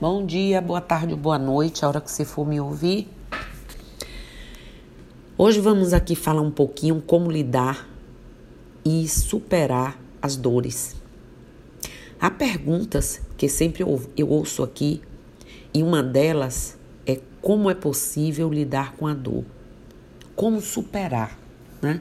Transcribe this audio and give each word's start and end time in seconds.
Bom 0.00 0.24
dia, 0.24 0.60
boa 0.60 0.80
tarde, 0.80 1.16
boa 1.16 1.40
noite, 1.40 1.84
a 1.84 1.88
hora 1.88 2.00
que 2.00 2.08
você 2.08 2.24
for 2.24 2.46
me 2.46 2.60
ouvir. 2.60 3.08
Hoje 5.36 5.58
vamos 5.58 5.92
aqui 5.92 6.14
falar 6.14 6.40
um 6.40 6.52
pouquinho 6.52 7.02
como 7.04 7.28
lidar 7.28 7.88
e 8.84 9.08
superar 9.08 10.00
as 10.22 10.36
dores. 10.36 10.94
Há 12.20 12.30
perguntas 12.30 13.20
que 13.36 13.48
sempre 13.48 13.82
eu 13.82 14.28
ouço 14.28 14.62
aqui 14.62 15.02
e 15.74 15.82
uma 15.82 16.00
delas 16.00 16.78
é 17.04 17.18
como 17.42 17.68
é 17.68 17.74
possível 17.74 18.48
lidar 18.48 18.94
com 18.94 19.04
a 19.04 19.14
dor, 19.14 19.44
como 20.36 20.60
superar, 20.60 21.36
né? 21.82 22.00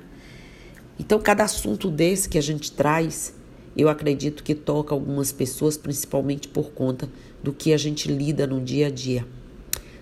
Então, 1.00 1.20
cada 1.20 1.45
assunto 1.45 1.89
desse 1.89 2.29
que 2.29 2.38
a 2.38 2.43
gente 2.43 2.71
traz 2.73 3.34
eu 3.78 3.89
acredito 3.89 4.44
que 4.44 4.55
toca 4.55 4.96
algumas 4.96 5.32
pessoas, 5.32 5.77
principalmente 5.77 6.48
por 6.48 6.71
conta 6.71 7.07
do 7.44 7.54
que 7.54 7.71
a 7.71 7.77
gente 7.77 8.12
lida 8.12 8.48
no 8.48 8.59
dia 8.59 8.88
a 8.88 8.90
dia. 8.90 9.23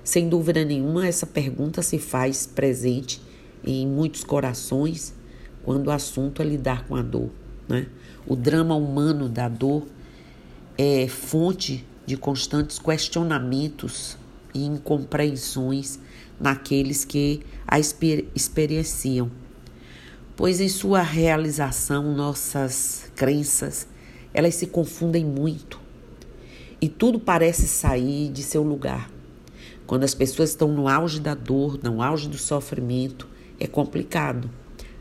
Sem 0.01 0.29
dúvida 0.29 0.63
nenhuma, 0.63 1.05
essa 1.05 1.27
pergunta 1.27 1.81
se 1.81 1.99
faz 1.99 2.47
presente 2.47 3.21
em 3.65 3.85
muitos 3.85 4.23
corações 4.23 5.13
quando 5.63 5.87
o 5.87 5.91
assunto 5.91 6.41
é 6.41 6.45
lidar 6.45 6.87
com 6.87 6.95
a 6.95 7.01
dor. 7.01 7.29
Né? 7.67 7.87
O 8.25 8.33
drama 8.35 8.75
humano 8.75 9.27
da 9.27 9.49
dor 9.49 9.85
é 10.77 11.07
fonte 11.09 11.85
de 12.05 12.15
constantes 12.15 12.79
questionamentos 12.79 14.17
e 14.53 14.63
incompreensões 14.63 15.99
naqueles 16.39 17.03
que 17.03 17.41
a 17.67 17.77
exper 17.77 18.25
experienciam 18.33 19.29
pois 20.35 20.59
em 20.59 20.67
sua 20.67 21.01
realização 21.01 22.13
nossas 22.13 23.09
crenças, 23.15 23.87
elas 24.33 24.55
se 24.55 24.67
confundem 24.67 25.23
muito 25.23 25.79
e 26.81 26.89
tudo 26.89 27.19
parece 27.19 27.67
sair 27.67 28.29
de 28.29 28.43
seu 28.43 28.61
lugar. 28.61 29.09
Quando 29.87 30.03
as 30.03 30.13
pessoas 30.13 30.49
estão 30.49 30.67
no 30.67 30.87
auge 30.87 31.19
da 31.19 31.33
dor, 31.33 31.79
no 31.81 32.01
auge 32.01 32.27
do 32.27 32.37
sofrimento, 32.37 33.27
é 33.59 33.65
complicado. 33.65 34.49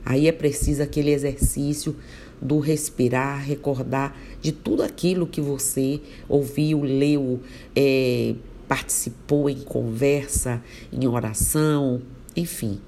Aí 0.05 0.29
é 0.29 0.33
preciso 0.33 0.83
aquele 0.83 1.11
exercício 1.11 1.97
do 2.41 2.59
respirar, 2.59 3.43
recordar 3.43 4.17
de 4.41 4.53
tudo 4.53 4.83
aquilo 4.83 5.27
que 5.27 5.41
você 5.41 6.01
ouviu, 6.29 6.83
leu, 6.83 7.41
é, 7.75 8.35
participou 8.69 9.49
em 9.49 9.61
conversa, 9.63 10.63
em 10.93 11.09
oração, 11.09 12.03
enfim 12.37 12.79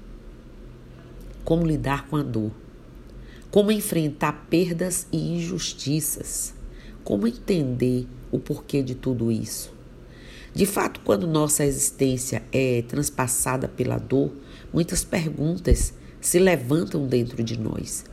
como 1.47 1.65
lidar 1.65 2.07
com 2.09 2.17
a 2.17 2.23
dor, 2.23 2.51
como 3.49 3.71
enfrentar 3.71 4.47
perdas 4.49 5.07
e 5.13 5.37
injustiças, 5.37 6.53
como 7.05 7.25
entender 7.25 8.05
o 8.29 8.37
porquê 8.37 8.83
de 8.83 8.93
tudo 8.93 9.31
isso. 9.31 9.73
De 10.53 10.65
fato, 10.65 10.99
quando 11.05 11.25
nossa 11.25 11.63
existência 11.63 12.43
é 12.51 12.81
transpassada 12.81 13.65
pela 13.65 13.97
dor, 13.97 14.33
muitas 14.73 15.05
perguntas 15.05 15.93
se 16.19 16.37
levantam 16.37 17.07
dentro 17.07 17.41
de 17.41 17.57
nós. 17.57 18.03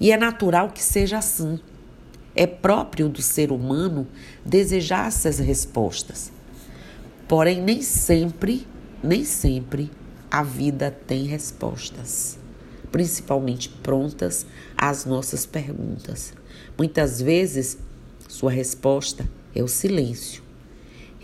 E 0.00 0.10
é 0.10 0.16
natural 0.16 0.70
que 0.70 0.82
seja 0.82 1.18
assim. 1.18 1.60
É 2.34 2.48
próprio 2.48 3.08
do 3.08 3.22
ser 3.22 3.52
humano 3.52 4.08
desejar 4.44 5.06
essas 5.06 5.38
respostas. 5.38 6.32
Porém, 7.28 7.62
nem 7.62 7.80
sempre, 7.80 8.66
nem 9.04 9.24
sempre 9.24 9.88
a 10.28 10.42
vida 10.42 10.90
tem 10.90 11.26
respostas 11.26 12.41
principalmente 12.92 13.70
prontas 13.70 14.46
às 14.76 15.06
nossas 15.06 15.46
perguntas. 15.46 16.34
Muitas 16.78 17.20
vezes, 17.20 17.78
sua 18.28 18.52
resposta 18.52 19.28
é 19.54 19.62
o 19.62 19.68
silêncio, 19.68 20.42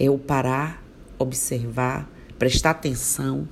é 0.00 0.10
o 0.10 0.18
parar, 0.18 0.82
observar, 1.18 2.10
prestar 2.38 2.70
atenção 2.70 3.46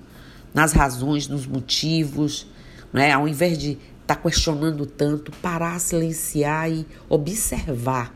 nas 0.54 0.72
razões, 0.72 1.28
nos 1.28 1.46
motivos, 1.46 2.46
né? 2.92 3.12
ao 3.12 3.28
invés 3.28 3.58
de 3.58 3.72
estar 3.72 4.14
tá 4.14 4.16
questionando 4.16 4.86
tanto, 4.86 5.30
parar, 5.42 5.78
silenciar 5.78 6.70
e 6.70 6.86
observar 7.08 8.14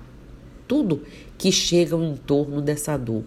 tudo 0.66 1.02
que 1.36 1.52
chega 1.52 1.96
em 1.96 2.16
torno 2.16 2.62
dessa 2.62 2.96
dor. 2.96 3.24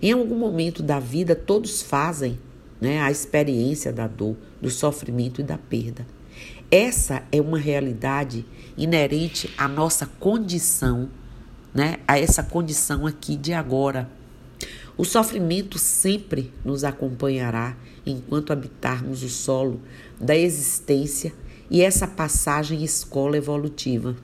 Em 0.00 0.12
algum 0.12 0.36
momento 0.36 0.82
da 0.82 0.98
vida, 0.98 1.34
todos 1.34 1.82
fazem 1.82 2.38
né, 2.82 3.00
a 3.00 3.12
experiência 3.12 3.92
da 3.92 4.08
dor, 4.08 4.36
do 4.60 4.68
sofrimento 4.68 5.40
e 5.40 5.44
da 5.44 5.56
perda. 5.56 6.04
Essa 6.68 7.22
é 7.30 7.40
uma 7.40 7.56
realidade 7.56 8.44
inerente 8.76 9.48
à 9.56 9.68
nossa 9.68 10.04
condição, 10.18 11.08
né, 11.72 11.98
a 12.08 12.18
essa 12.18 12.42
condição 12.42 13.06
aqui 13.06 13.36
de 13.36 13.52
agora. 13.52 14.10
O 14.98 15.04
sofrimento 15.04 15.78
sempre 15.78 16.52
nos 16.64 16.82
acompanhará 16.82 17.76
enquanto 18.04 18.52
habitarmos 18.52 19.22
o 19.22 19.28
solo 19.28 19.80
da 20.20 20.36
existência 20.36 21.32
e 21.70 21.82
essa 21.82 22.08
passagem 22.08 22.82
escola 22.82 23.36
evolutiva. 23.36 24.16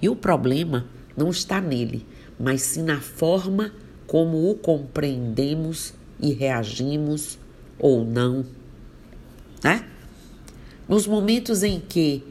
E 0.00 0.08
o 0.08 0.16
problema 0.16 0.86
não 1.14 1.28
está 1.28 1.60
nele, 1.60 2.06
mas 2.40 2.62
sim 2.62 2.82
na 2.82 3.02
forma 3.02 3.70
como 4.06 4.50
o 4.50 4.54
compreendemos 4.54 5.97
e 6.20 6.32
reagimos 6.32 7.38
ou 7.78 8.04
não, 8.04 8.44
né? 9.62 9.84
Nos 10.88 11.06
momentos 11.06 11.62
em 11.62 11.80
que 11.80 12.24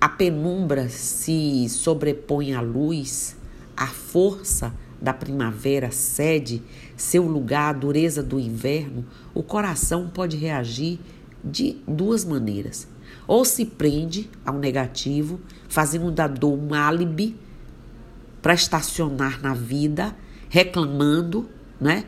a 0.00 0.08
penumbra 0.08 0.88
se 0.88 1.68
sobrepõe 1.68 2.54
à 2.54 2.60
luz, 2.60 3.36
a 3.76 3.86
força 3.86 4.72
da 5.00 5.12
primavera 5.12 5.90
cede 5.90 6.62
seu 6.96 7.24
lugar 7.24 7.70
à 7.70 7.72
dureza 7.72 8.22
do 8.22 8.38
inverno, 8.38 9.04
o 9.32 9.42
coração 9.42 10.08
pode 10.08 10.36
reagir 10.36 10.98
de 11.42 11.76
duas 11.86 12.24
maneiras. 12.24 12.88
Ou 13.26 13.44
se 13.44 13.64
prende 13.64 14.28
ao 14.44 14.58
negativo, 14.58 15.40
fazendo 15.68 16.10
da 16.10 16.26
dor 16.26 16.58
um 16.58 16.74
álibi 16.74 17.36
para 18.42 18.54
estacionar 18.54 19.40
na 19.40 19.54
vida, 19.54 20.16
reclamando, 20.48 21.48
né? 21.80 22.04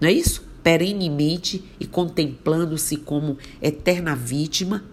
Não 0.00 0.08
é 0.08 0.12
isso? 0.12 0.44
Perenemente 0.62 1.64
e 1.78 1.86
contemplando-se 1.86 2.96
como 2.96 3.38
eterna 3.62 4.14
vítima, 4.14 4.84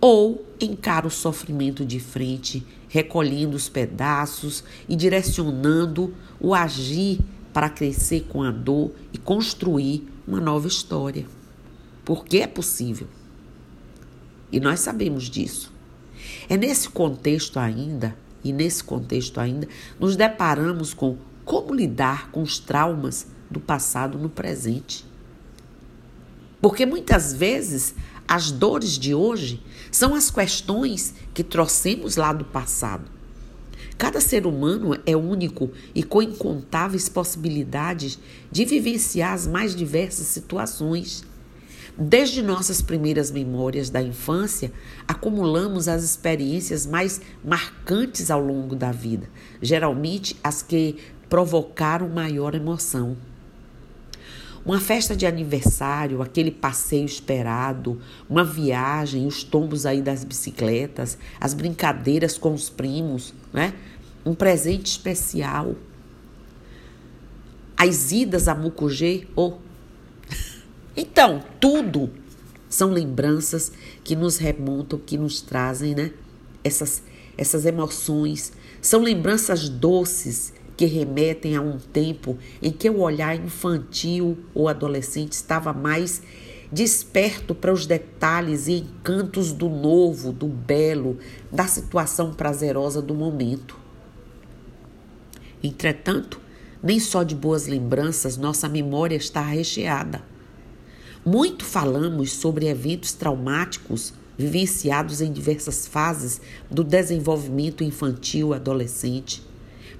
ou 0.00 0.44
encara 0.60 1.06
o 1.06 1.10
sofrimento 1.10 1.84
de 1.84 1.98
frente, 1.98 2.64
recolhendo 2.88 3.56
os 3.56 3.68
pedaços 3.68 4.62
e 4.88 4.94
direcionando 4.94 6.14
o 6.38 6.54
agir 6.54 7.20
para 7.52 7.70
crescer 7.70 8.26
com 8.28 8.42
a 8.42 8.50
dor 8.50 8.92
e 9.12 9.18
construir 9.18 10.06
uma 10.26 10.40
nova 10.40 10.68
história. 10.68 11.26
Porque 12.04 12.38
é 12.38 12.46
possível. 12.46 13.08
E 14.52 14.60
nós 14.60 14.80
sabemos 14.80 15.24
disso. 15.24 15.72
É 16.48 16.56
nesse 16.56 16.88
contexto 16.88 17.58
ainda, 17.58 18.16
e 18.42 18.52
nesse 18.52 18.84
contexto 18.84 19.40
ainda, 19.40 19.66
nos 19.98 20.16
deparamos 20.16 20.92
com 20.92 21.16
como 21.44 21.74
lidar 21.74 22.30
com 22.30 22.42
os 22.42 22.58
traumas 22.58 23.26
do 23.54 23.60
passado 23.60 24.18
no 24.18 24.28
presente. 24.28 25.06
Porque 26.60 26.84
muitas 26.84 27.32
vezes 27.32 27.94
as 28.26 28.50
dores 28.50 28.98
de 28.98 29.14
hoje 29.14 29.62
são 29.90 30.14
as 30.14 30.30
questões 30.30 31.14
que 31.32 31.44
trouxemos 31.44 32.16
lá 32.16 32.32
do 32.32 32.44
passado. 32.44 33.10
Cada 33.96 34.20
ser 34.20 34.46
humano 34.46 34.98
é 35.06 35.16
único 35.16 35.70
e 35.94 36.02
com 36.02 36.20
incontáveis 36.20 37.08
possibilidades 37.08 38.18
de 38.50 38.64
vivenciar 38.64 39.34
as 39.34 39.46
mais 39.46 39.74
diversas 39.74 40.26
situações. 40.26 41.24
Desde 41.96 42.42
nossas 42.42 42.82
primeiras 42.82 43.30
memórias 43.30 43.88
da 43.88 44.02
infância, 44.02 44.72
acumulamos 45.06 45.86
as 45.86 46.02
experiências 46.02 46.86
mais 46.86 47.20
marcantes 47.44 48.32
ao 48.32 48.44
longo 48.44 48.74
da 48.74 48.90
vida, 48.90 49.30
geralmente 49.62 50.36
as 50.42 50.60
que 50.60 50.96
provocaram 51.28 52.08
maior 52.08 52.54
emoção. 52.54 53.16
Uma 54.64 54.80
festa 54.80 55.14
de 55.14 55.26
aniversário, 55.26 56.22
aquele 56.22 56.50
passeio 56.50 57.04
esperado, 57.04 58.00
uma 58.30 58.42
viagem, 58.42 59.26
os 59.26 59.44
tombos 59.44 59.84
aí 59.84 60.00
das 60.00 60.24
bicicletas, 60.24 61.18
as 61.38 61.52
brincadeiras 61.52 62.38
com 62.38 62.54
os 62.54 62.70
primos, 62.70 63.34
né? 63.52 63.74
Um 64.24 64.34
presente 64.34 64.86
especial. 64.86 65.74
As 67.76 68.10
idas 68.10 68.48
a 68.48 68.54
Mucugê, 68.54 69.26
oh. 69.36 69.58
Então, 70.96 71.42
tudo 71.60 72.10
são 72.66 72.90
lembranças 72.90 73.70
que 74.02 74.16
nos 74.16 74.38
remontam, 74.38 74.98
que 74.98 75.18
nos 75.18 75.42
trazem, 75.42 75.94
né? 75.94 76.10
Essas, 76.62 77.02
essas 77.36 77.66
emoções. 77.66 78.52
São 78.80 79.02
lembranças 79.02 79.68
doces 79.68 80.54
que 80.76 80.86
remetem 80.86 81.56
a 81.56 81.60
um 81.60 81.78
tempo 81.78 82.36
em 82.60 82.70
que 82.70 82.90
o 82.90 83.00
olhar 83.00 83.36
infantil 83.36 84.38
ou 84.54 84.68
adolescente 84.68 85.32
estava 85.32 85.72
mais 85.72 86.22
desperto 86.72 87.54
para 87.54 87.72
os 87.72 87.86
detalhes 87.86 88.66
e 88.66 88.78
encantos 88.78 89.52
do 89.52 89.68
novo, 89.68 90.32
do 90.32 90.48
belo, 90.48 91.18
da 91.50 91.66
situação 91.66 92.34
prazerosa 92.34 93.00
do 93.00 93.14
momento. 93.14 93.78
Entretanto, 95.62 96.40
nem 96.82 96.98
só 96.98 97.22
de 97.22 97.34
boas 97.34 97.66
lembranças 97.66 98.36
nossa 98.36 98.68
memória 98.68 99.16
está 99.16 99.40
recheada. 99.40 100.22
Muito 101.24 101.64
falamos 101.64 102.32
sobre 102.32 102.66
eventos 102.66 103.12
traumáticos 103.14 104.12
vivenciados 104.36 105.20
em 105.20 105.32
diversas 105.32 105.86
fases 105.86 106.40
do 106.70 106.82
desenvolvimento 106.84 107.84
infantil 107.84 108.52
adolescente, 108.52 109.42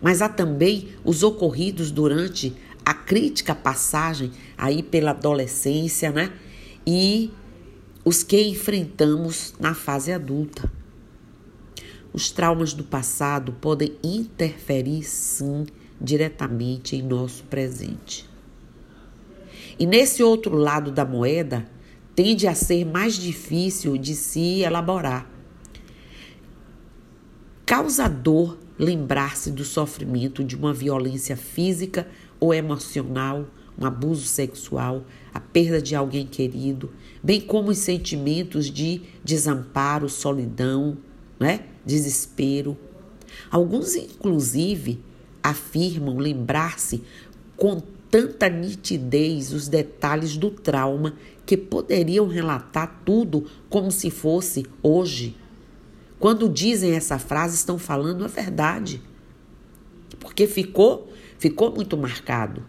mas 0.05 0.21
há 0.21 0.29
também 0.29 0.91
os 1.03 1.23
ocorridos 1.23 1.91
durante 1.91 2.55
a 2.85 2.93
crítica 2.93 3.55
passagem 3.55 4.31
aí 4.55 4.83
pela 4.83 5.13
adolescência, 5.13 6.13
né? 6.13 6.31
E 6.87 7.31
os 8.05 8.23
que 8.23 8.39
enfrentamos 8.43 9.55
na 9.59 9.73
fase 9.73 10.13
adulta. 10.13 10.71
Os 12.13 12.31
traumas 12.31 12.75
do 12.75 12.85
passado 12.85 13.55
podem 13.63 13.97
interferir, 14.05 15.05
sim, 15.05 15.65
diretamente 15.99 16.97
em 16.97 17.03
nosso 17.03 17.43
presente. 17.45 18.29
E 19.79 19.87
nesse 19.87 20.23
outro 20.23 20.55
lado 20.55 20.91
da 20.91 21.07
moeda, 21.07 21.67
tende 22.15 22.47
a 22.47 22.55
ser 22.55 22.85
mais 22.85 23.15
difícil 23.15 23.97
de 23.97 24.15
se 24.15 24.61
elaborar. 24.61 25.27
Causa 27.65 28.07
dor 28.07 28.59
lembrar-se 28.79 29.51
do 29.51 29.65
sofrimento 29.65 30.43
de 30.43 30.57
uma 30.57 30.73
violência 30.73 31.37
física 31.37 32.07
ou 32.41 32.53
emocional, 32.53 33.47
um 33.79 33.85
abuso 33.85 34.27
sexual, 34.27 35.05
a 35.33 35.41
perda 35.41 35.81
de 35.81 35.95
alguém 35.95 36.27
querido, 36.27 36.91
bem 37.23 37.41
como 37.41 37.71
os 37.71 37.79
sentimentos 37.79 38.71
de 38.71 39.03
desamparo, 39.23 40.09
solidão, 40.09 40.97
né? 41.39 41.61
desespero. 41.85 42.77
Alguns, 43.51 43.95
inclusive, 43.97 45.01
afirmam 45.43 46.19
lembrar-se 46.19 47.03
com 47.57 47.83
tanta 48.11 48.49
nitidez 48.49 49.53
os 49.53 49.69
detalhes 49.69 50.37
do 50.37 50.51
trauma 50.51 51.15
que 51.45 51.57
poderiam 51.57 52.27
relatar 52.29 53.03
tudo 53.05 53.47
como 53.69 53.91
se 53.91 54.11
fosse 54.11 54.65
hoje. 54.83 55.37
Quando 56.25 56.49
dizem 56.49 56.93
essa 56.93 57.19
frase, 57.19 57.55
estão 57.55 57.79
falando 57.79 58.25
a 58.25 58.29
verdade. 58.29 58.99
Porque 60.19 60.47
ficou, 60.47 61.13
ficou 61.39 61.71
muito 61.71 61.99
marcado. 61.99 62.65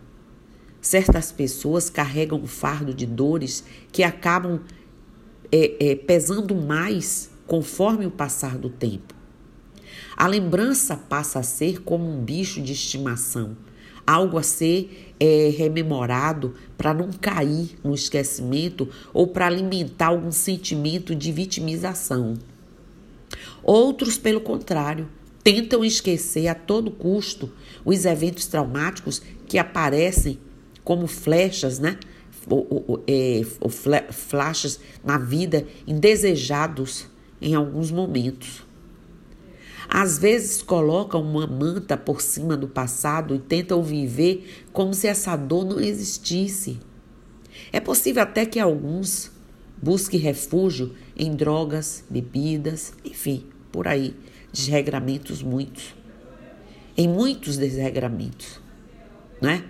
Certas 0.82 1.32
pessoas 1.32 1.90
carregam 1.90 2.38
um 2.38 2.48
fardo 2.48 2.94
de 2.94 3.06
dores 3.06 3.64
que 3.94 4.04
acabam 4.04 4.60
é, 5.50 5.92
é, 5.92 5.96
pesando 5.96 6.54
mais 6.54 7.30
conforme 7.48 8.06
o 8.06 8.12
passar 8.12 8.58
do 8.58 8.70
tempo. 8.70 9.16
A 10.18 10.28
lembrança 10.28 10.98
passa 10.98 11.40
a 11.40 11.44
ser 11.44 11.82
como 11.82 12.12
um 12.12 12.22
bicho 12.26 12.62
de 12.62 12.74
estimação, 12.74 13.56
algo 14.06 14.38
a 14.38 14.44
ser 14.44 15.16
é, 15.18 15.48
rememorado 15.58 16.56
para 16.78 16.94
não 16.94 17.10
cair 17.10 17.80
no 17.82 17.96
esquecimento 17.96 18.90
ou 19.14 19.28
para 19.28 19.48
alimentar 19.48 20.08
algum 20.08 20.30
sentimento 20.30 21.16
de 21.16 21.32
vitimização. 21.32 22.38
Outros, 23.66 24.16
pelo 24.16 24.42
contrário, 24.42 25.10
tentam 25.44 25.84
esquecer 25.84 26.48
a 26.48 26.54
todo 26.54 26.92
custo 26.92 27.52
os 27.84 28.06
eventos 28.06 28.46
traumáticos 28.46 29.24
que 29.48 29.58
aparecem 29.58 30.40
como 30.84 31.08
flechas, 31.08 31.80
né? 31.80 31.98
Ou, 32.48 32.86
ou, 32.88 33.04
é, 33.08 33.42
ou 33.60 33.72
flashes 33.72 34.80
na 35.04 35.18
vida 35.18 35.66
indesejados 35.88 37.08
em 37.42 37.56
alguns 37.56 37.90
momentos. 37.90 38.64
Às 39.90 40.20
vezes 40.20 40.62
colocam 40.62 41.24
uma 41.24 41.48
manta 41.48 41.98
por 41.98 42.22
cima 42.22 42.56
do 42.56 42.68
passado 42.68 43.34
e 43.34 43.40
tentam 43.40 43.82
viver 43.82 44.64
como 44.72 44.94
se 44.94 45.08
essa 45.08 45.36
dor 45.36 45.66
não 45.66 45.80
existisse. 45.80 46.80
É 47.74 47.80
possível 47.80 48.22
até 48.22 48.46
que 48.46 48.60
alguns 48.60 49.32
busquem 49.82 50.20
refúgio 50.20 50.94
em 51.18 51.36
drogas, 51.36 52.04
bebidas, 52.08 52.94
enfim, 53.04 53.46
por 53.76 53.90
aí, 53.90 54.16
desregramentos 54.54 55.44
muitos. 55.44 55.94
Em 56.96 57.10
muitos 57.10 57.58
desregramentos, 57.58 58.62
né? 59.42 59.66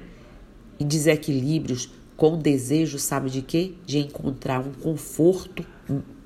E 0.80 0.86
desequilíbrios 0.86 1.90
com 2.16 2.36
o 2.36 2.38
desejo, 2.38 3.00
sabe 3.00 3.32
de 3.32 3.42
quê? 3.42 3.74
De 3.84 3.98
encontrar 3.98 4.60
um 4.60 4.72
conforto, 4.74 5.66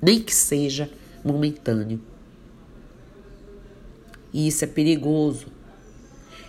nem 0.02 0.20
que 0.20 0.34
seja 0.34 0.90
momentâneo. 1.24 2.02
E 4.30 4.46
isso 4.46 4.62
é 4.62 4.66
perigoso. 4.66 5.46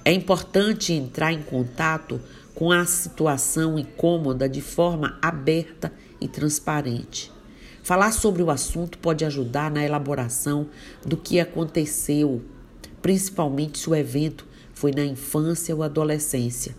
É 0.04 0.12
importante 0.12 0.92
entrar 0.92 1.32
em 1.32 1.42
contato 1.42 2.20
com 2.54 2.74
a 2.74 2.84
situação 2.84 3.80
incômoda 3.80 4.50
de 4.50 4.60
forma 4.60 5.18
aberta 5.22 5.94
e 6.20 6.28
transparente. 6.28 7.32
Falar 7.84 8.12
sobre 8.12 8.44
o 8.44 8.52
assunto 8.52 8.98
pode 9.00 9.26
ajudar 9.26 9.72
na 9.72 9.84
elaboração 9.84 10.68
do 11.06 11.18
que 11.18 11.40
aconteceu, 11.40 12.42
principalmente 13.02 13.80
se 13.80 13.90
o 13.90 13.96
evento 13.96 14.46
foi 14.74 14.92
na 14.92 15.04
infância 15.04 15.76
ou 15.76 15.82
adolescência. 15.82 16.76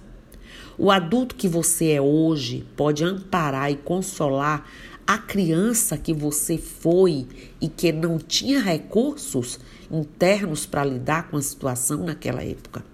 O 0.78 0.90
adulto 0.90 1.34
que 1.34 1.48
você 1.48 1.90
é 1.90 2.00
hoje 2.00 2.66
pode 2.76 3.04
amparar 3.04 3.70
e 3.70 3.76
consolar 3.76 4.64
a 5.06 5.18
criança 5.18 5.98
que 5.98 6.14
você 6.14 6.56
foi 6.56 7.26
e 7.60 7.68
que 7.68 7.92
não 7.92 8.18
tinha 8.18 8.60
recursos 8.60 9.58
internos 9.90 10.64
para 10.64 10.84
lidar 10.84 11.28
com 11.28 11.36
a 11.36 11.42
situação 11.42 12.04
naquela 12.04 12.44
época. 12.44 12.84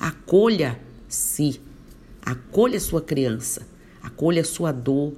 Acolha-se, 0.00 1.60
acolha 2.22 2.80
sua 2.80 3.02
criança, 3.02 3.66
acolha 4.02 4.42
sua 4.42 4.72
dor, 4.72 5.12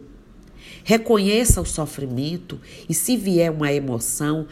reconheça 0.84 1.60
o 1.60 1.66
sofrimento 1.66 2.60
e, 2.88 2.94
se 2.94 3.16
vier 3.16 3.50
uma 3.50 3.72
emoção, 3.72 4.46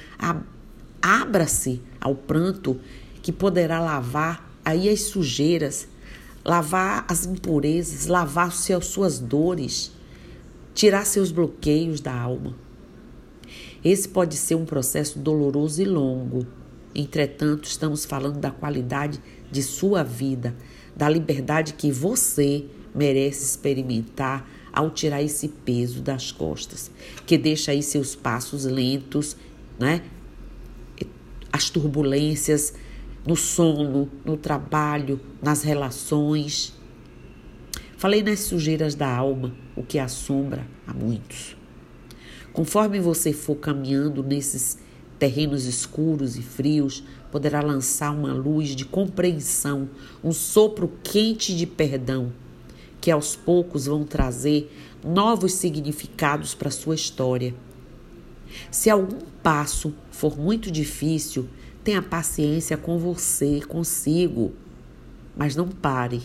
abra-se 1.01 1.81
ao 2.01 2.15
pranto 2.15 2.79
que 3.23 3.33
poderá 3.33 3.81
lavar 3.81 4.51
aí 4.65 4.89
as 4.89 5.03
sujeiras, 5.03 5.89
lavar 6.45 7.05
as 7.09 7.27
impurezas, 7.27 8.07
lavar 8.07 8.53
suas 8.53 9.19
dores 9.19 9.97
tirar 10.77 11.07
seus 11.07 11.33
bloqueios 11.33 12.03
da 12.03 12.15
alma. 12.15 12.55
Esse 13.83 14.07
pode 14.07 14.37
ser 14.37 14.57
um 14.57 14.67
processo 14.67 15.19
doloroso 15.19 15.81
e 15.81 15.87
longo. 15.87 16.47
Entretanto, 16.95 17.65
estamos 17.65 18.05
falando 18.05 18.39
da 18.39 18.51
qualidade 18.51 19.19
de 19.51 19.63
sua 19.63 20.03
vida, 20.03 20.55
da 20.95 21.09
liberdade 21.09 21.73
que 21.73 21.91
você 21.91 22.67
merece 22.95 23.43
experimentar 23.43 24.47
ao 24.77 24.91
tirar 24.91 25.23
esse 25.23 25.49
peso 25.49 26.03
das 26.03 26.31
costas, 26.31 26.91
que 27.25 27.39
deixa 27.39 27.73
aí 27.73 27.83
seus 27.83 28.15
passos 28.15 28.67
lentos, 28.67 29.35
né? 29.79 30.03
As 31.51 31.71
turbulências 31.71 32.75
no 33.27 33.35
sono, 33.35 34.11
no 34.23 34.37
trabalho, 34.37 35.19
nas 35.43 35.63
relações. 35.63 36.75
Falei 37.97 38.23
nas 38.23 38.41
sujeiras 38.41 38.95
da 38.95 39.09
alma, 39.09 39.57
o 39.75 39.83
que 39.83 39.99
assombra 39.99 40.67
a 40.87 40.93
muitos. 40.93 41.57
Conforme 42.53 43.01
você 43.01 43.33
for 43.33 43.57
caminhando 43.57 44.23
nesses 44.23 44.79
terrenos 45.19 45.65
escuros 45.65 46.37
e 46.37 46.43
frios, 46.43 47.03
poderá 47.33 47.63
lançar 47.63 48.11
uma 48.11 48.35
luz 48.35 48.77
de 48.77 48.85
compreensão, 48.85 49.89
um 50.23 50.33
sopro 50.33 50.93
quente 51.03 51.57
de 51.57 51.67
perdão, 51.67 52.31
que 53.07 53.11
aos 53.13 53.37
poucos 53.37 53.87
vão 53.87 54.03
trazer 54.03 54.69
novos 55.05 55.53
significados 55.53 56.57
para 56.57 56.73
sua 56.73 56.97
história. 56.97 57.55
Se 58.69 58.91
algum 58.91 59.21
passo 59.45 59.95
for 60.11 60.37
muito 60.37 60.73
difícil, 60.73 61.49
tenha 61.85 62.03
paciência 62.03 62.77
com 62.77 62.99
você, 62.99 63.61
consigo, 63.61 64.53
mas 65.37 65.55
não 65.55 65.69
pare. 65.69 66.21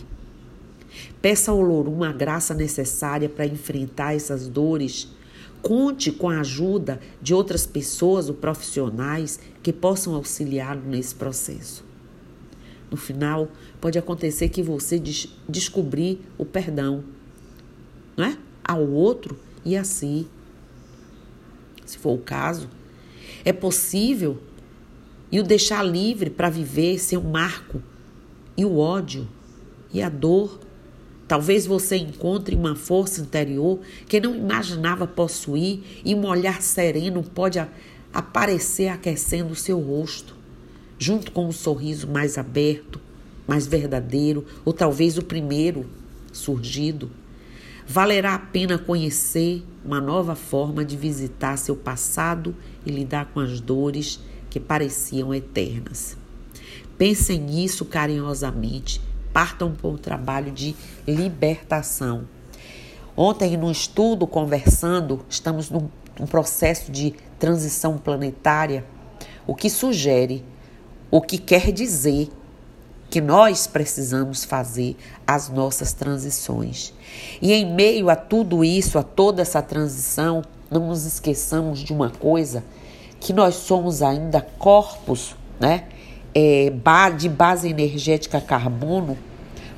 Peça 1.20 1.52
ao 1.52 1.60
Lorum 1.60 2.02
a 2.02 2.10
graça 2.10 2.52
necessária 2.52 3.28
para 3.28 3.46
enfrentar 3.46 4.16
essas 4.16 4.48
dores. 4.48 5.06
Conte 5.62 6.10
com 6.10 6.28
a 6.28 6.40
ajuda 6.40 7.00
de 7.22 7.32
outras 7.32 7.64
pessoas 7.64 8.28
ou 8.28 8.34
profissionais 8.34 9.38
que 9.62 9.72
possam 9.72 10.16
auxiliá-lo 10.16 10.82
nesse 10.84 11.14
processo. 11.14 11.91
No 12.92 12.98
final, 12.98 13.48
pode 13.80 13.98
acontecer 13.98 14.50
que 14.50 14.62
você 14.62 14.98
des 14.98 15.26
descobrir 15.48 16.20
o 16.36 16.44
perdão 16.44 17.02
não 18.14 18.26
é? 18.26 18.36
ao 18.62 18.86
outro 18.86 19.38
e 19.64 19.74
a 19.74 19.82
si. 19.82 20.28
Se 21.86 21.96
for 21.96 22.12
o 22.12 22.18
caso, 22.18 22.68
é 23.46 23.52
possível 23.52 24.38
e 25.30 25.40
o 25.40 25.42
deixar 25.42 25.82
livre 25.82 26.28
para 26.28 26.50
viver 26.50 26.98
sem 26.98 27.16
o 27.16 27.24
marco 27.24 27.82
e 28.58 28.64
o 28.66 28.76
ódio 28.76 29.26
e 29.90 30.02
a 30.02 30.10
dor 30.10 30.60
Talvez 31.32 31.64
você 31.64 31.96
encontre 31.96 32.54
uma 32.54 32.76
força 32.76 33.22
interior 33.22 33.80
que 34.06 34.20
não 34.20 34.34
imaginava 34.34 35.06
possuir 35.06 35.80
e 36.04 36.14
um 36.14 36.26
olhar 36.26 36.60
sereno 36.60 37.22
pode 37.22 37.58
aparecer 38.12 38.88
aquecendo 38.88 39.54
o 39.54 39.56
seu 39.56 39.80
rosto, 39.80 40.36
junto 41.02 41.32
com 41.32 41.48
um 41.48 41.52
sorriso 41.52 42.06
mais 42.06 42.38
aberto, 42.38 43.00
mais 43.44 43.66
verdadeiro, 43.66 44.46
ou 44.64 44.72
talvez 44.72 45.18
o 45.18 45.24
primeiro 45.24 45.84
surgido. 46.32 47.10
Valerá 47.84 48.36
a 48.36 48.38
pena 48.38 48.78
conhecer 48.78 49.64
uma 49.84 50.00
nova 50.00 50.36
forma 50.36 50.84
de 50.84 50.96
visitar 50.96 51.56
seu 51.56 51.74
passado 51.74 52.54
e 52.86 52.90
lidar 52.92 53.32
com 53.34 53.40
as 53.40 53.60
dores 53.60 54.20
que 54.48 54.60
pareciam 54.60 55.34
eternas. 55.34 56.16
Pensem 56.96 57.40
nisso 57.40 57.84
carinhosamente, 57.84 59.00
partam 59.32 59.72
para 59.72 59.90
o 59.90 59.98
trabalho 59.98 60.52
de 60.52 60.72
libertação. 61.04 62.28
Ontem, 63.16 63.56
no 63.56 63.72
estudo, 63.72 64.24
conversando, 64.24 65.26
estamos 65.28 65.68
num, 65.68 65.88
num 66.20 66.26
processo 66.28 66.92
de 66.92 67.12
transição 67.40 67.98
planetária, 67.98 68.86
o 69.44 69.52
que 69.56 69.68
sugere, 69.68 70.44
o 71.12 71.20
que 71.20 71.36
quer 71.36 71.70
dizer 71.70 72.30
que 73.10 73.20
nós 73.20 73.66
precisamos 73.66 74.44
fazer 74.44 74.96
as 75.26 75.50
nossas 75.50 75.92
transições. 75.92 76.94
E 77.42 77.52
em 77.52 77.70
meio 77.70 78.08
a 78.08 78.16
tudo 78.16 78.64
isso, 78.64 78.98
a 78.98 79.02
toda 79.02 79.42
essa 79.42 79.60
transição, 79.60 80.42
não 80.70 80.88
nos 80.88 81.04
esqueçamos 81.04 81.80
de 81.80 81.92
uma 81.92 82.08
coisa, 82.08 82.64
que 83.20 83.34
nós 83.34 83.56
somos 83.56 84.00
ainda 84.00 84.40
corpos, 84.40 85.36
né? 85.60 85.84
É, 86.34 86.72
de 87.18 87.28
base 87.28 87.68
energética 87.68 88.40
carbono, 88.40 89.18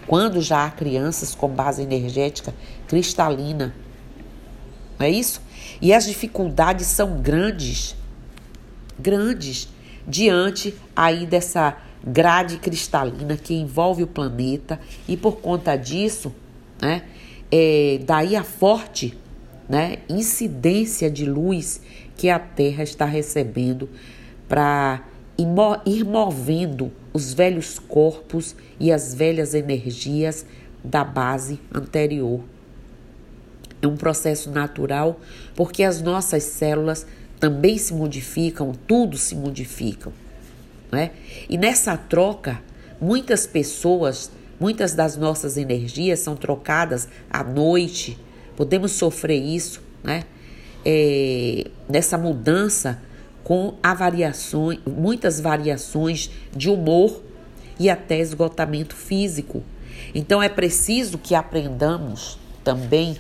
quando 0.06 0.40
já 0.40 0.64
há 0.64 0.70
crianças 0.70 1.34
com 1.34 1.48
base 1.48 1.82
energética 1.82 2.54
cristalina. 2.86 3.74
Não 4.96 5.04
é 5.04 5.10
isso? 5.10 5.42
E 5.82 5.92
as 5.92 6.04
dificuldades 6.04 6.86
são 6.86 7.20
grandes, 7.20 7.96
grandes, 8.96 9.73
diante 10.06 10.74
aí 10.94 11.26
dessa 11.26 11.76
grade 12.06 12.58
cristalina 12.58 13.36
que 13.36 13.54
envolve 13.54 14.02
o 14.02 14.06
planeta 14.06 14.78
e 15.08 15.16
por 15.16 15.36
conta 15.36 15.74
disso, 15.76 16.32
né, 16.80 17.02
é, 17.50 18.00
daí 18.04 18.36
a 18.36 18.44
forte 18.44 19.16
né, 19.68 19.98
incidência 20.08 21.10
de 21.10 21.24
luz 21.24 21.80
que 22.16 22.28
a 22.28 22.38
Terra 22.38 22.82
está 22.82 23.04
recebendo 23.04 23.88
para 24.48 25.02
ir 25.86 26.04
movendo 26.04 26.92
os 27.12 27.32
velhos 27.32 27.78
corpos 27.78 28.54
e 28.78 28.92
as 28.92 29.14
velhas 29.14 29.54
energias 29.54 30.44
da 30.82 31.02
base 31.02 31.58
anterior. 31.72 32.40
É 33.80 33.86
um 33.86 33.96
processo 33.96 34.50
natural 34.50 35.20
porque 35.54 35.82
as 35.82 36.00
nossas 36.00 36.42
células 36.44 37.06
também 37.44 37.76
se 37.76 37.92
modificam, 37.92 38.72
tudo 38.88 39.18
se 39.18 39.36
modifica. 39.36 40.10
Né? 40.90 41.10
E 41.46 41.58
nessa 41.58 41.94
troca, 41.94 42.58
muitas 42.98 43.46
pessoas, 43.46 44.30
muitas 44.58 44.94
das 44.94 45.18
nossas 45.18 45.58
energias 45.58 46.20
são 46.20 46.36
trocadas 46.36 47.06
à 47.28 47.44
noite. 47.44 48.18
Podemos 48.56 48.92
sofrer 48.92 49.42
isso, 49.42 49.82
né? 50.02 50.24
É, 50.86 51.66
nessa 51.86 52.16
mudança 52.16 53.02
com 53.42 53.74
a 53.82 53.92
variações, 53.92 54.78
muitas 54.86 55.38
variações 55.38 56.30
de 56.50 56.70
humor 56.70 57.22
e 57.78 57.90
até 57.90 58.20
esgotamento 58.20 58.96
físico. 58.96 59.62
Então 60.14 60.42
é 60.42 60.48
preciso 60.48 61.18
que 61.18 61.34
aprendamos 61.34 62.38
também 62.64 63.18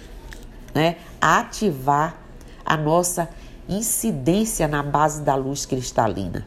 né, 0.74 0.96
a 1.20 1.40
ativar 1.40 2.24
a 2.64 2.74
nossa 2.74 3.28
incidência 3.68 4.68
na 4.68 4.82
base 4.82 5.22
da 5.22 5.34
luz 5.34 5.64
cristalina. 5.66 6.46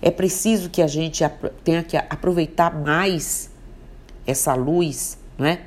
É 0.00 0.10
preciso 0.10 0.70
que 0.70 0.80
a 0.80 0.86
gente 0.86 1.24
tenha 1.64 1.82
que 1.82 1.96
aproveitar 1.96 2.74
mais 2.74 3.50
essa 4.26 4.54
luz, 4.54 5.18
não 5.36 5.46
é? 5.46 5.60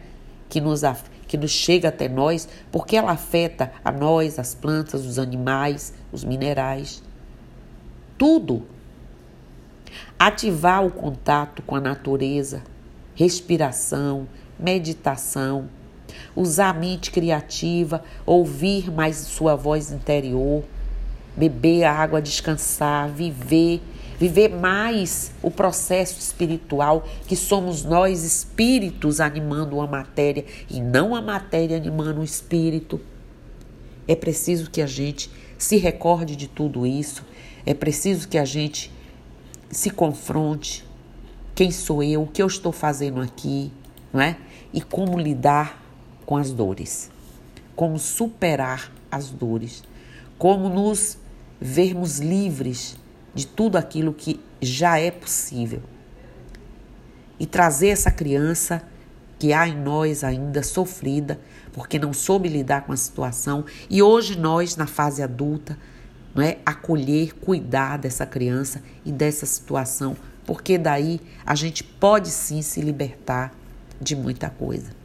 Que 0.48 0.62
nos, 0.62 0.82
que 1.28 1.38
nos 1.38 1.52
chega 1.52 1.90
até 1.90 2.08
nós, 2.08 2.48
porque 2.72 2.96
ela 2.96 3.12
afeta 3.12 3.72
a 3.84 3.92
nós, 3.92 4.40
as 4.40 4.56
plantas, 4.56 5.06
os 5.06 5.20
animais, 5.20 5.94
os 6.12 6.24
minerais, 6.24 7.04
tudo. 8.18 8.64
Ativar 10.18 10.86
o 10.86 10.92
contato 10.92 11.62
com 11.64 11.76
a 11.76 11.82
natureza, 11.82 12.64
respiração, 13.16 14.28
meditação, 14.58 15.68
usar 16.36 16.70
a 16.70 16.74
mente 16.74 17.12
criativa, 17.12 18.04
ouvir 18.26 18.92
mais 18.92 19.18
sua 19.18 19.56
voz 19.56 19.92
interior, 19.92 20.64
beber 21.36 21.84
a 21.84 21.94
água, 21.94 22.22
descansar, 22.22 23.10
viver 23.10 23.82
viver 24.22 24.50
mais 24.50 25.32
o 25.42 25.50
processo 25.50 26.20
espiritual, 26.20 27.08
que 27.26 27.36
somos 27.36 27.84
nós 27.84 28.24
espíritos 28.24 29.20
animando 29.20 29.82
a 29.82 29.88
matéria 29.88 30.46
e 30.70 30.80
não 30.80 31.16
a 31.16 31.22
matéria 31.24 31.76
animando 31.76 32.22
o 32.22 32.24
espírito. 32.24 33.02
É 34.08 34.16
preciso 34.16 34.70
que 34.70 34.80
a 34.80 34.86
gente 34.86 35.32
se 35.58 35.78
recorde 35.78 36.36
de 36.36 36.48
tudo 36.48 36.86
isso, 36.86 37.26
é 37.66 37.74
preciso 37.74 38.28
que 38.28 38.38
a 38.38 38.46
gente 38.46 38.92
se 39.72 39.90
confronte. 39.90 40.86
Quem 41.56 41.72
sou 41.72 42.04
eu? 42.04 42.22
O 42.22 42.28
que 42.28 42.44
eu 42.44 42.48
estou 42.48 42.72
fazendo 42.72 43.22
aqui? 43.22 43.72
Não 44.14 44.22
é? 44.22 44.38
E 44.72 44.82
como 44.82 45.18
lidar 45.18 45.81
com 46.32 46.38
as 46.38 46.54
dores? 46.54 47.12
Como 47.76 48.00
superar 48.00 48.90
as 49.12 49.28
dores? 49.28 49.84
Como 50.38 50.70
nos 50.70 51.18
vermos 51.60 52.20
livres 52.20 52.96
de 53.36 53.46
tudo 53.46 53.76
aquilo 53.76 54.14
que 54.14 54.40
já 54.62 54.98
é 54.98 55.12
possível. 55.12 55.82
E 57.38 57.46
trazer 57.46 57.90
essa 57.90 58.10
criança 58.10 58.82
que 59.38 59.52
há 59.52 59.68
em 59.68 59.76
nós 59.76 60.24
ainda 60.24 60.64
sofrida, 60.64 61.38
porque 61.74 62.00
não 62.00 62.14
soube 62.14 62.48
lidar 62.48 62.86
com 62.86 62.94
a 62.94 62.98
situação, 62.98 63.66
e 63.90 64.02
hoje 64.02 64.40
nós, 64.40 64.78
na 64.78 64.88
fase 64.88 65.22
adulta, 65.22 65.78
não 66.34 66.42
é 66.42 66.60
acolher, 66.66 67.36
cuidar 67.42 67.98
dessa 67.98 68.26
criança 68.26 68.82
e 69.04 69.12
dessa 69.12 69.46
situação, 69.46 70.16
porque 70.46 70.78
daí 70.78 71.20
a 71.46 71.56
gente 71.56 71.84
pode 71.84 72.30
sim 72.30 72.62
se 72.62 72.80
libertar 72.80 73.54
de 74.00 74.16
muita 74.16 74.50
coisa. 74.50 75.02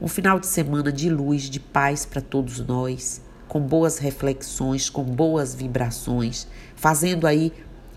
Um 0.00 0.06
final 0.06 0.38
de 0.38 0.46
semana 0.46 0.92
de 0.92 1.10
luz, 1.10 1.50
de 1.50 1.58
paz 1.58 2.06
para 2.06 2.20
todos 2.20 2.60
nós 2.60 3.20
com 3.48 3.60
boas 3.60 3.98
reflexões, 3.98 4.90
com 4.90 5.02
boas 5.02 5.54
vibrações, 5.54 6.46
fazendo 6.76 7.26
aí 7.26 7.52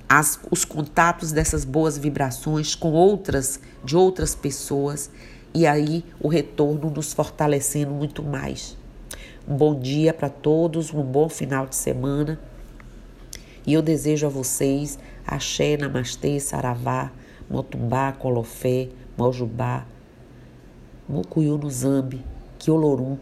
as, 0.07 0.39
os 0.49 0.65
contatos 0.65 1.31
dessas 1.31 1.65
boas 1.65 1.97
vibrações 1.97 2.73
com 2.73 2.93
outras, 2.93 3.59
de 3.83 3.95
outras 3.95 4.33
pessoas, 4.33 5.11
e 5.53 5.67
aí 5.67 6.03
o 6.19 6.27
retorno 6.27 6.89
nos 6.89 7.13
fortalecendo 7.13 7.91
muito 7.91 8.23
mais. 8.23 8.77
Um 9.47 9.55
bom 9.55 9.77
dia 9.77 10.13
para 10.13 10.29
todos, 10.29 10.93
um 10.93 11.03
bom 11.03 11.27
final 11.27 11.67
de 11.67 11.75
semana. 11.75 12.39
E 13.67 13.73
eu 13.73 13.81
desejo 13.81 14.25
a 14.25 14.29
vocês 14.29 14.97
axé, 15.27 15.77
namastê, 15.77 16.39
saravá, 16.39 17.11
motumbá, 17.49 18.11
colofé, 18.13 18.89
mojubá, 19.17 19.85
mucuyu 21.07 21.57
no 21.57 21.69
zambi, 21.69 22.23
quiolorum, 22.59 23.17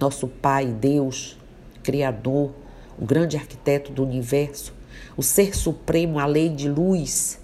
nosso 0.00 0.26
Pai, 0.26 0.66
Deus, 0.66 1.36
Criador, 1.82 2.52
o 2.98 3.04
grande 3.04 3.36
arquiteto 3.36 3.92
do 3.92 4.02
universo, 4.02 4.72
o 5.16 5.22
Ser 5.22 5.56
Supremo, 5.56 6.18
a 6.18 6.26
lei 6.26 6.48
de 6.48 6.68
luz 6.68 7.38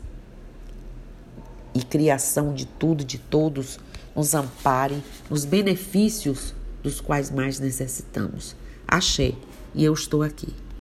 e 1.75 1.83
criação 1.83 2.55
de 2.55 2.67
tudo 2.67 3.03
e 3.03 3.05
de 3.05 3.19
todos, 3.19 3.79
nos 4.15 4.35
ampare 4.35 5.03
nos 5.29 5.45
benefícios 5.45 6.55
dos 6.83 7.01
quais 7.01 7.31
mais 7.31 7.61
necessitamos. 7.61 8.57
Achei, 8.89 9.37
e 9.75 9.85
eu 9.85 9.93
estou 9.93 10.23
aqui. 10.23 10.49